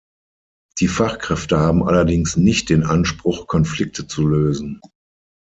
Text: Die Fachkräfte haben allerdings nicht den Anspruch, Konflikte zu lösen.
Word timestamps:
Die 0.79 0.87
Fachkräfte 0.87 1.59
haben 1.59 1.83
allerdings 1.83 2.35
nicht 2.35 2.71
den 2.71 2.81
Anspruch, 2.83 3.45
Konflikte 3.45 4.07
zu 4.07 4.25
lösen. 4.27 4.81